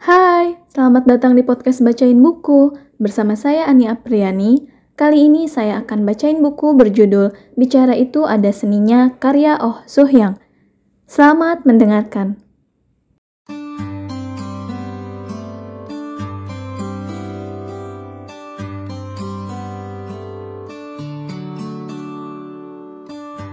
Hai, 0.00 0.56
selamat 0.72 1.04
datang 1.04 1.36
di 1.36 1.44
podcast 1.44 1.84
Bacain 1.84 2.16
Buku. 2.24 2.72
Bersama 2.96 3.36
saya 3.36 3.68
Ani 3.68 3.84
Apriani. 3.84 4.64
Kali 4.96 5.28
ini 5.28 5.44
saya 5.44 5.84
akan 5.84 6.08
bacain 6.08 6.40
buku 6.40 6.72
berjudul 6.72 7.36
Bicara 7.52 7.92
Itu 7.92 8.24
Ada 8.24 8.48
Seninya 8.48 9.12
karya 9.20 9.60
Oh 9.60 9.84
Suhyang. 9.84 10.40
Selamat 11.04 11.68
mendengarkan. 11.68 12.40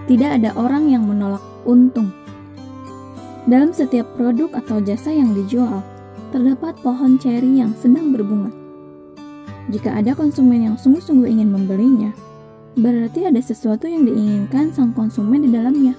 Tidak 0.08 0.30
ada 0.32 0.56
orang 0.56 0.88
yang 0.88 1.04
menolak 1.04 1.44
untung. 1.68 2.08
Dalam 3.44 3.76
setiap 3.76 4.08
produk 4.16 4.48
atau 4.56 4.80
jasa 4.80 5.12
yang 5.12 5.36
dijual, 5.36 5.84
terdapat 6.30 6.76
pohon 6.80 7.16
ceri 7.16 7.60
yang 7.60 7.74
sedang 7.78 8.14
berbunga. 8.14 8.50
Jika 9.68 9.92
ada 10.00 10.16
konsumen 10.16 10.64
yang 10.64 10.76
sungguh-sungguh 10.80 11.28
ingin 11.28 11.52
membelinya, 11.52 12.10
berarti 12.78 13.28
ada 13.28 13.40
sesuatu 13.42 13.84
yang 13.84 14.08
diinginkan 14.08 14.72
sang 14.72 14.96
konsumen 14.96 15.44
di 15.44 15.50
dalamnya. 15.52 15.92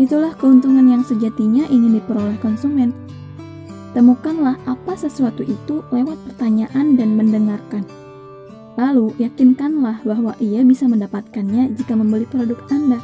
Itulah 0.00 0.32
keuntungan 0.38 0.86
yang 0.88 1.04
sejatinya 1.04 1.68
ingin 1.68 2.00
diperoleh 2.00 2.38
konsumen. 2.40 2.96
Temukanlah 3.92 4.56
apa 4.64 4.94
sesuatu 4.94 5.42
itu 5.42 5.82
lewat 5.90 6.16
pertanyaan 6.24 6.94
dan 6.94 7.18
mendengarkan. 7.18 7.82
Lalu, 8.78 9.12
yakinkanlah 9.18 10.00
bahwa 10.06 10.32
ia 10.38 10.62
bisa 10.62 10.86
mendapatkannya 10.86 11.74
jika 11.74 11.98
membeli 11.98 12.24
produk 12.24 12.56
Anda. 12.70 13.02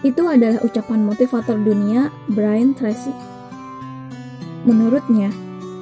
Itu 0.00 0.26
adalah 0.26 0.62
ucapan 0.64 1.06
motivator 1.06 1.58
dunia 1.60 2.08
Brian 2.32 2.72
Tracy. 2.72 3.31
Menurutnya, 4.62 5.34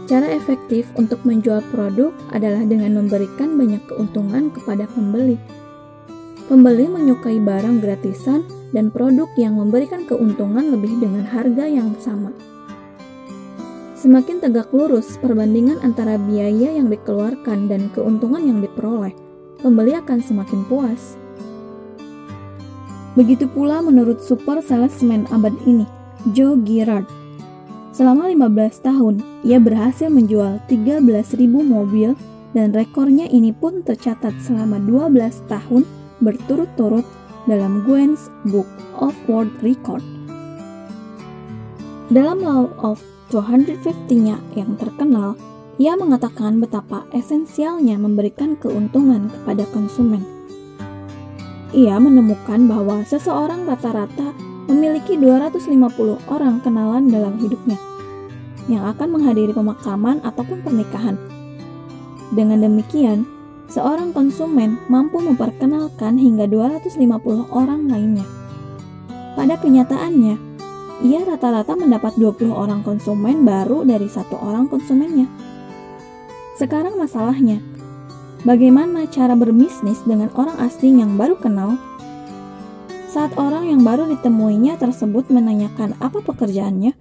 cara 0.08 0.32
efektif 0.32 0.88
untuk 0.96 1.20
menjual 1.28 1.60
produk 1.68 2.16
adalah 2.32 2.64
dengan 2.64 2.96
memberikan 2.96 3.60
banyak 3.60 3.84
keuntungan 3.84 4.48
kepada 4.48 4.88
pembeli. 4.96 5.36
Pembeli 6.48 6.88
menyukai 6.88 7.36
barang 7.44 7.84
gratisan 7.84 8.42
dan 8.72 8.88
produk 8.88 9.28
yang 9.36 9.60
memberikan 9.60 10.08
keuntungan 10.08 10.72
lebih 10.72 10.96
dengan 10.96 11.28
harga 11.28 11.68
yang 11.68 11.92
sama. 12.00 12.32
Semakin 14.00 14.40
tegak 14.40 14.72
lurus 14.72 15.20
perbandingan 15.20 15.76
antara 15.84 16.16
biaya 16.16 16.72
yang 16.72 16.88
dikeluarkan 16.88 17.68
dan 17.68 17.92
keuntungan 17.92 18.40
yang 18.40 18.64
diperoleh, 18.64 19.12
pembeli 19.60 19.92
akan 19.92 20.24
semakin 20.24 20.64
puas. 20.64 21.20
Begitu 23.12 23.44
pula 23.44 23.84
menurut 23.84 24.24
super 24.24 24.64
salesman 24.64 25.28
abad 25.28 25.52
ini, 25.68 25.84
Joe 26.32 26.56
Girard. 26.64 27.19
Selama 28.00 28.32
15 28.32 28.80
tahun, 28.80 29.20
ia 29.44 29.60
berhasil 29.60 30.08
menjual 30.08 30.64
13.000 30.72 31.36
mobil 31.52 32.16
dan 32.56 32.72
rekornya 32.72 33.28
ini 33.28 33.52
pun 33.52 33.84
tercatat 33.84 34.40
selama 34.40 34.80
12 34.88 35.20
tahun 35.52 35.84
berturut-turut 36.24 37.04
dalam 37.44 37.84
Guinness 37.84 38.32
Book 38.48 38.64
of 38.96 39.12
World 39.28 39.52
Record. 39.60 40.00
Dalam 42.08 42.40
Law 42.40 42.72
of 42.80 43.04
250-nya 43.36 44.40
yang 44.56 44.80
terkenal, 44.80 45.36
ia 45.76 45.92
mengatakan 45.92 46.56
betapa 46.56 47.04
esensialnya 47.12 48.00
memberikan 48.00 48.56
keuntungan 48.56 49.28
kepada 49.28 49.68
konsumen. 49.76 50.24
Ia 51.76 52.00
menemukan 52.00 52.64
bahwa 52.64 53.04
seseorang 53.04 53.68
rata-rata 53.68 54.32
memiliki 54.68 55.16
250 55.16 56.28
orang 56.28 56.60
kenalan 56.60 57.08
dalam 57.08 57.38
hidupnya 57.40 57.78
yang 58.68 58.86
akan 58.86 59.18
menghadiri 59.18 59.50
pemakaman 59.56 60.20
ataupun 60.20 60.60
pernikahan. 60.62 61.16
Dengan 62.30 62.62
demikian, 62.62 63.26
seorang 63.66 64.14
konsumen 64.14 64.78
mampu 64.86 65.18
memperkenalkan 65.18 66.18
hingga 66.20 66.46
250 66.46 67.50
orang 67.50 67.90
lainnya. 67.90 68.26
Pada 69.34 69.58
kenyataannya, 69.58 70.36
ia 71.00 71.20
rata-rata 71.24 71.74
mendapat 71.74 72.14
20 72.20 72.52
orang 72.52 72.84
konsumen 72.84 73.42
baru 73.42 73.82
dari 73.82 74.06
satu 74.06 74.36
orang 74.36 74.68
konsumennya. 74.68 75.26
Sekarang 76.60 77.00
masalahnya, 77.00 77.58
bagaimana 78.44 79.08
cara 79.08 79.32
berbisnis 79.32 80.04
dengan 80.04 80.28
orang 80.36 80.60
asing 80.60 81.00
yang 81.00 81.16
baru 81.16 81.40
kenal 81.40 81.80
saat 83.10 83.34
orang 83.42 83.66
yang 83.66 83.82
baru 83.82 84.06
ditemuinya 84.06 84.78
tersebut 84.78 85.34
menanyakan 85.34 85.98
apa 85.98 86.22
pekerjaannya, 86.22 86.94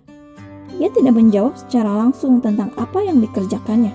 ia 0.81 0.90
tidak 0.90 1.14
menjawab 1.14 1.53
secara 1.53 2.02
langsung 2.02 2.42
tentang 2.42 2.74
apa 2.81 3.06
yang 3.06 3.22
dikerjakannya. 3.22 3.94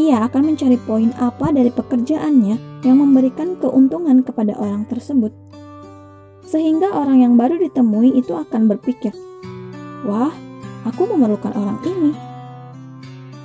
Ia 0.00 0.24
akan 0.24 0.48
mencari 0.48 0.80
poin 0.80 1.12
apa 1.20 1.52
dari 1.52 1.68
pekerjaannya 1.68 2.88
yang 2.88 2.96
memberikan 3.04 3.60
keuntungan 3.60 4.24
kepada 4.24 4.56
orang 4.56 4.88
tersebut. 4.88 5.36
Sehingga 6.48 6.96
orang 6.96 7.20
yang 7.20 7.36
baru 7.36 7.60
ditemui 7.60 8.16
itu 8.16 8.32
akan 8.32 8.64
berpikir, 8.72 9.12
"Wah, 10.08 10.32
aku 10.88 11.04
memerlukan 11.04 11.52
orang 11.52 11.84
ini." 11.84 12.16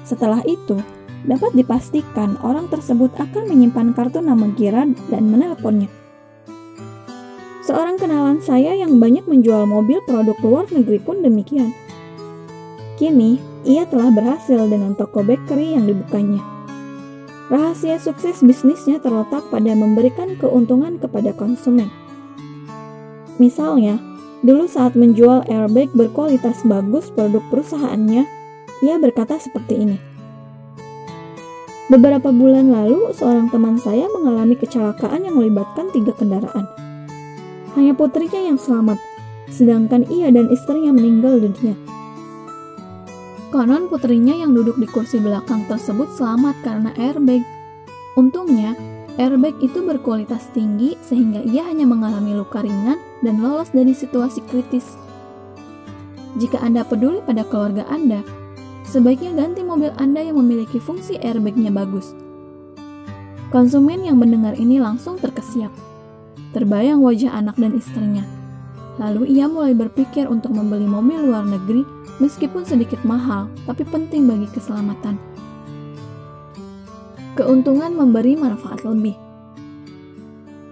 Setelah 0.07 0.39
itu, 0.47 0.79
dapat 1.27 1.51
dipastikan 1.51 2.39
orang 2.39 2.71
tersebut 2.71 3.11
akan 3.19 3.51
menyimpan 3.51 3.91
kartu 3.91 4.23
nama 4.23 4.47
Gerard 4.55 4.95
dan 5.11 5.27
menelponnya. 5.27 5.98
Seorang 7.69 8.01
kenalan 8.01 8.41
saya 8.41 8.73
yang 8.73 8.97
banyak 8.97 9.29
menjual 9.29 9.69
mobil 9.69 10.01
produk 10.01 10.33
luar 10.41 10.65
negeri 10.73 10.97
pun 10.97 11.21
demikian. 11.21 11.69
Kini, 12.97 13.37
ia 13.61 13.85
telah 13.85 14.09
berhasil 14.09 14.65
dengan 14.65 14.97
toko 14.97 15.21
bakery 15.21 15.77
yang 15.77 15.85
dibukanya. 15.85 16.41
Rahasia 17.53 18.01
sukses 18.01 18.41
bisnisnya 18.41 18.97
terletak 18.97 19.45
pada 19.53 19.77
memberikan 19.77 20.33
keuntungan 20.41 20.97
kepada 20.97 21.29
konsumen. 21.37 21.93
Misalnya, 23.37 24.01
dulu 24.41 24.65
saat 24.65 24.97
menjual 24.97 25.45
airbag 25.45 25.93
berkualitas 25.93 26.65
bagus 26.65 27.13
produk 27.13 27.45
perusahaannya, 27.53 28.25
ia 28.81 28.95
berkata 28.97 29.37
seperti 29.37 29.77
ini. 29.77 29.97
Beberapa 31.93 32.33
bulan 32.33 32.73
lalu, 32.73 33.13
seorang 33.13 33.53
teman 33.53 33.77
saya 33.77 34.09
mengalami 34.09 34.57
kecelakaan 34.57 35.21
yang 35.21 35.37
melibatkan 35.37 35.93
tiga 35.93 36.17
kendaraan 36.17 36.88
hanya 37.79 37.95
putrinya 37.95 38.43
yang 38.43 38.59
selamat, 38.59 38.99
sedangkan 39.47 40.03
ia 40.11 40.27
dan 40.29 40.51
istrinya 40.51 40.91
meninggal 40.91 41.39
dunia. 41.39 41.73
Konon 43.49 43.89
putrinya 43.89 44.37
yang 44.37 44.53
duduk 44.53 44.77
di 44.77 44.85
kursi 44.85 45.17
belakang 45.17 45.65
tersebut 45.65 46.11
selamat 46.13 46.59
karena 46.61 46.93
airbag. 46.99 47.41
Untungnya, 48.13 48.77
airbag 49.17 49.57
itu 49.63 49.81
berkualitas 49.81 50.53
tinggi 50.53 50.93
sehingga 51.01 51.41
ia 51.41 51.65
hanya 51.65 51.89
mengalami 51.89 52.37
luka 52.37 52.61
ringan 52.61 53.01
dan 53.25 53.41
lolos 53.41 53.73
dari 53.73 53.95
situasi 53.95 54.45
kritis. 54.45 54.99
Jika 56.37 56.61
Anda 56.61 56.85
peduli 56.85 57.25
pada 57.25 57.41
keluarga 57.41 57.89
Anda, 57.89 58.21
sebaiknya 58.85 59.33
ganti 59.33 59.65
mobil 59.65 59.89
Anda 59.97 60.21
yang 60.21 60.37
memiliki 60.37 60.77
fungsi 60.77 61.17
airbagnya 61.17 61.73
bagus. 61.73 62.13
Konsumen 63.49 64.05
yang 64.05 64.21
mendengar 64.21 64.53
ini 64.61 64.77
langsung 64.77 65.17
terkesiap. 65.17 65.88
Terbayang 66.49 67.05
wajah 67.05 67.29
anak 67.29 67.61
dan 67.61 67.77
istrinya. 67.77 68.25
Lalu 68.97 69.37
ia 69.37 69.45
mulai 69.45 69.77
berpikir 69.77 70.25
untuk 70.25 70.51
membeli 70.51 70.89
mobil 70.89 71.29
luar 71.29 71.45
negeri 71.45 71.85
meskipun 72.17 72.65
sedikit 72.65 72.99
mahal, 73.05 73.47
tapi 73.69 73.85
penting 73.85 74.25
bagi 74.25 74.49
keselamatan. 74.51 75.15
Keuntungan 77.37 77.95
memberi 77.95 78.35
manfaat 78.35 78.83
lebih. 78.83 79.15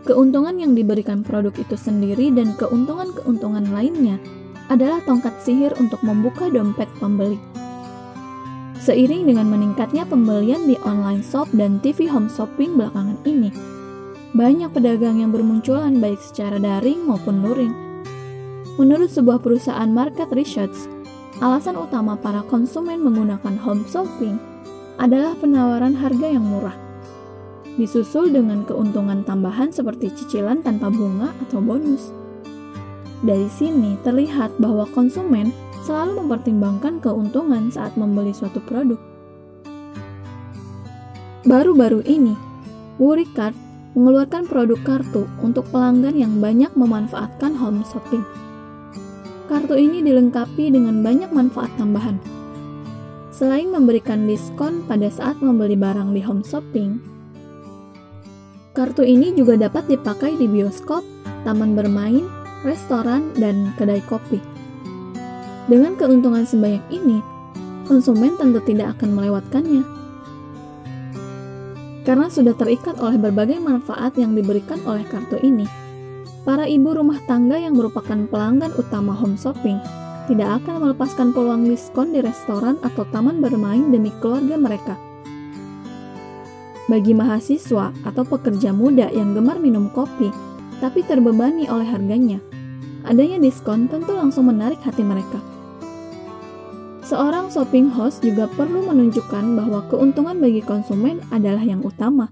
Keuntungan 0.04 0.58
yang 0.58 0.74
diberikan 0.74 1.22
produk 1.22 1.54
itu 1.56 1.78
sendiri 1.78 2.34
dan 2.34 2.58
keuntungan-keuntungan 2.58 3.72
lainnya 3.72 4.20
adalah 4.68 5.00
tongkat 5.06 5.36
sihir 5.40 5.72
untuk 5.80 6.02
membuka 6.04 6.52
dompet 6.52 6.90
pembeli. 7.00 7.40
Seiring 8.82 9.30
dengan 9.30 9.48
meningkatnya 9.52 10.08
pembelian 10.08 10.68
di 10.68 10.76
online 10.84 11.24
shop 11.24 11.52
dan 11.54 11.80
TV 11.84 12.08
home 12.08 12.32
shopping 12.32 12.76
belakangan 12.76 13.20
ini, 13.28 13.52
banyak 14.36 14.68
pedagang 14.76 15.24
yang 15.24 15.32
bermunculan 15.32 16.04
baik 16.04 16.20
secara 16.20 16.60
daring 16.60 17.08
maupun 17.08 17.40
luring. 17.40 17.72
Menurut 18.76 19.08
sebuah 19.08 19.40
perusahaan 19.40 19.88
market 19.88 20.28
research, 20.36 20.76
alasan 21.40 21.80
utama 21.80 22.20
para 22.20 22.44
konsumen 22.44 23.00
menggunakan 23.00 23.56
home 23.56 23.88
shopping 23.88 24.36
adalah 25.00 25.38
penawaran 25.40 25.96
harga 25.96 26.28
yang 26.28 26.44
murah. 26.44 26.76
Disusul 27.78 28.34
dengan 28.34 28.66
keuntungan 28.66 29.22
tambahan 29.22 29.70
seperti 29.70 30.10
cicilan 30.10 30.66
tanpa 30.66 30.90
bunga 30.90 31.30
atau 31.46 31.62
bonus. 31.62 32.10
Dari 33.22 33.50
sini 33.50 33.98
terlihat 34.02 34.58
bahwa 34.58 34.86
konsumen 34.92 35.54
selalu 35.86 36.26
mempertimbangkan 36.26 37.00
keuntungan 37.02 37.70
saat 37.70 37.94
membeli 37.96 38.34
suatu 38.34 38.60
produk. 38.66 39.00
Baru-baru 41.48 42.04
ini, 42.04 42.34
Wuricard 42.98 43.67
mengeluarkan 43.98 44.46
produk 44.46 44.78
kartu 44.86 45.26
untuk 45.42 45.66
pelanggan 45.74 46.14
yang 46.14 46.38
banyak 46.38 46.70
memanfaatkan 46.78 47.58
home 47.58 47.82
shopping. 47.82 48.22
Kartu 49.50 49.74
ini 49.74 50.06
dilengkapi 50.06 50.70
dengan 50.70 51.02
banyak 51.02 51.34
manfaat 51.34 51.74
tambahan, 51.82 52.22
Selain 53.38 53.70
memberikan 53.70 54.26
diskon 54.26 54.82
pada 54.90 55.14
saat 55.14 55.38
membeli 55.46 55.78
barang 55.78 56.10
di 56.10 56.26
home 56.26 56.42
shopping, 56.42 56.98
kartu 58.74 59.06
ini 59.06 59.30
juga 59.38 59.54
dapat 59.54 59.86
dipakai 59.86 60.34
di 60.42 60.50
bioskop, 60.50 61.06
taman 61.46 61.78
bermain, 61.78 62.26
restoran, 62.66 63.30
dan 63.38 63.78
kedai 63.78 64.02
kopi. 64.10 64.42
Dengan 65.70 65.94
keuntungan 66.02 66.50
sebanyak 66.50 66.82
ini, 66.90 67.22
konsumen 67.86 68.34
tentu 68.42 68.58
tidak 68.66 68.98
akan 68.98 69.14
melewatkannya. 69.14 69.97
Karena 72.08 72.32
sudah 72.32 72.56
terikat 72.56 73.04
oleh 73.04 73.20
berbagai 73.20 73.60
manfaat 73.60 74.16
yang 74.16 74.32
diberikan 74.32 74.80
oleh 74.88 75.04
kartu 75.04 75.36
ini, 75.44 75.68
para 76.48 76.64
ibu 76.64 76.96
rumah 76.96 77.20
tangga 77.28 77.60
yang 77.60 77.76
merupakan 77.76 78.16
pelanggan 78.32 78.72
utama 78.80 79.12
home 79.12 79.36
shopping 79.36 79.76
tidak 80.32 80.64
akan 80.64 80.88
melepaskan 80.88 81.36
peluang 81.36 81.68
diskon 81.68 82.16
di 82.16 82.24
restoran 82.24 82.80
atau 82.80 83.04
taman 83.12 83.44
bermain 83.44 83.92
demi 83.92 84.16
keluarga 84.24 84.56
mereka. 84.56 84.96
Bagi 86.88 87.12
mahasiswa 87.12 87.92
atau 88.08 88.24
pekerja 88.24 88.72
muda 88.72 89.12
yang 89.12 89.36
gemar 89.36 89.60
minum 89.60 89.92
kopi, 89.92 90.32
tapi 90.80 91.04
terbebani 91.04 91.68
oleh 91.68 91.92
harganya, 91.92 92.40
adanya 93.04 93.36
diskon 93.44 93.92
tentu 93.92 94.16
langsung 94.16 94.48
menarik 94.48 94.80
hati 94.80 95.04
mereka. 95.04 95.44
Seorang 97.08 97.48
shopping 97.48 97.88
host 97.88 98.20
juga 98.20 98.52
perlu 98.52 98.84
menunjukkan 98.84 99.56
bahwa 99.56 99.80
keuntungan 99.88 100.44
bagi 100.44 100.60
konsumen 100.60 101.24
adalah 101.32 101.64
yang 101.64 101.80
utama. 101.80 102.28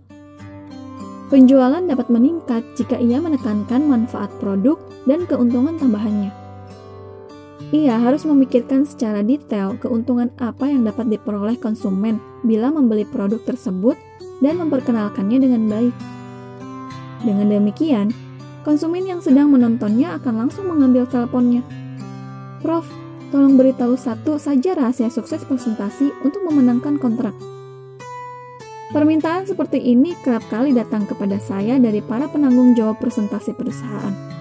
Penjualan 1.32 1.80
dapat 1.80 2.12
meningkat 2.12 2.60
jika 2.76 3.00
ia 3.00 3.24
menekankan 3.24 3.88
manfaat 3.88 4.28
produk 4.44 4.76
dan 5.08 5.24
keuntungan 5.32 5.80
tambahannya. 5.80 6.28
Ia 7.72 8.04
harus 8.04 8.28
memikirkan 8.28 8.84
secara 8.84 9.24
detail 9.24 9.80
keuntungan 9.80 10.28
apa 10.44 10.68
yang 10.68 10.84
dapat 10.84 11.08
diperoleh 11.08 11.56
konsumen 11.56 12.20
bila 12.44 12.68
membeli 12.68 13.08
produk 13.08 13.40
tersebut 13.48 13.96
dan 14.44 14.60
memperkenalkannya 14.60 15.40
dengan 15.40 15.72
baik. 15.72 15.96
Dengan 17.24 17.48
demikian, 17.48 18.12
konsumen 18.68 19.08
yang 19.08 19.24
sedang 19.24 19.56
menontonnya 19.56 20.20
akan 20.20 20.46
langsung 20.46 20.68
mengambil 20.68 21.08
teleponnya. 21.08 21.64
Prof, 22.60 22.84
tolong 23.36 23.60
beritahu 23.60 24.00
satu 24.00 24.40
saja 24.40 24.80
rahasia 24.80 25.12
sukses 25.12 25.44
presentasi 25.44 26.16
untuk 26.24 26.48
memenangkan 26.48 26.96
kontrak. 26.96 27.36
Permintaan 28.96 29.44
seperti 29.44 29.84
ini 29.84 30.16
kerap 30.24 30.48
kali 30.48 30.72
datang 30.72 31.04
kepada 31.04 31.36
saya 31.44 31.76
dari 31.76 32.00
para 32.00 32.32
penanggung 32.32 32.72
jawab 32.80 32.96
presentasi 33.04 33.52
perusahaan 33.52 34.36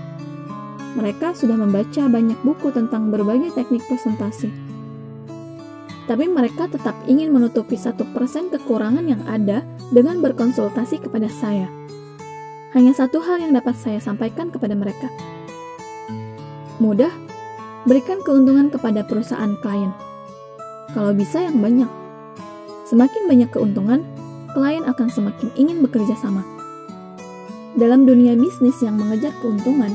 mereka 0.94 1.34
sudah 1.34 1.58
membaca 1.58 2.06
banyak 2.06 2.38
buku 2.46 2.70
tentang 2.70 3.10
berbagai 3.10 3.50
teknik 3.52 3.82
presentasi. 3.90 4.50
Tapi 6.04 6.30
mereka 6.30 6.70
tetap 6.70 6.94
ingin 7.10 7.34
menutupi 7.34 7.74
satu 7.74 8.06
persen 8.14 8.52
kekurangan 8.52 9.04
yang 9.08 9.22
ada 9.26 9.66
dengan 9.90 10.22
berkonsultasi 10.22 11.02
kepada 11.02 11.26
saya. 11.26 11.66
Hanya 12.76 12.94
satu 12.94 13.22
hal 13.22 13.42
yang 13.42 13.54
dapat 13.54 13.74
saya 13.74 13.98
sampaikan 13.98 14.50
kepada 14.50 14.74
mereka. 14.78 15.08
Mudah, 16.82 17.10
berikan 17.84 18.20
keuntungan 18.24 18.72
kepada 18.72 19.04
perusahaan 19.04 19.56
klien. 19.60 19.92
Kalau 20.96 21.12
bisa 21.12 21.44
yang 21.44 21.60
banyak. 21.60 21.88
Semakin 22.88 23.28
banyak 23.28 23.50
keuntungan, 23.52 24.04
klien 24.52 24.84
akan 24.84 25.08
semakin 25.08 25.48
ingin 25.56 25.84
bekerja 25.84 26.16
sama. 26.16 26.44
Dalam 27.74 28.06
dunia 28.08 28.36
bisnis 28.36 28.78
yang 28.80 28.96
mengejar 28.96 29.34
keuntungan, 29.42 29.92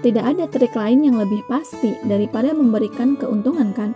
tidak 0.00 0.24
ada 0.24 0.44
trik 0.46 0.72
lain 0.72 1.04
yang 1.04 1.18
lebih 1.18 1.42
pasti 1.50 1.94
daripada 2.06 2.54
memberikan 2.54 3.18
keuntungan 3.18 3.74
kan? 3.74 3.92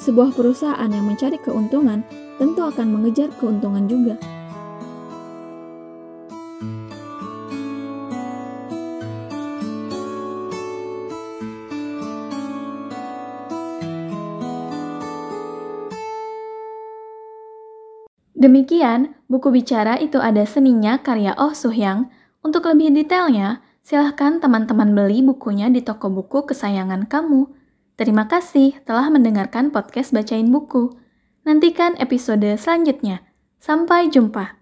Sebuah 0.00 0.36
perusahaan 0.36 0.88
yang 0.88 1.04
mencari 1.04 1.40
keuntungan 1.40 2.04
tentu 2.36 2.60
akan 2.64 2.92
mengejar 2.92 3.32
keuntungan 3.40 3.88
juga. 3.88 4.16
Demikian, 18.36 19.16
buku 19.32 19.48
bicara 19.48 19.96
itu 19.96 20.20
ada 20.20 20.44
seninya 20.44 21.00
karya 21.00 21.32
Oh 21.40 21.56
Suhyang. 21.56 22.12
Untuk 22.44 22.68
lebih 22.68 22.92
detailnya, 22.92 23.64
Silahkan 23.86 24.42
teman-teman 24.42 24.98
beli 24.98 25.22
bukunya 25.22 25.70
di 25.70 25.78
toko 25.78 26.10
buku 26.10 26.42
kesayangan 26.42 27.06
kamu. 27.06 27.46
Terima 27.94 28.26
kasih 28.26 28.82
telah 28.82 29.06
mendengarkan 29.14 29.70
podcast 29.70 30.10
Bacain 30.10 30.50
Buku. 30.50 30.98
Nantikan 31.46 31.94
episode 32.02 32.50
selanjutnya. 32.58 33.22
Sampai 33.62 34.10
jumpa. 34.10 34.58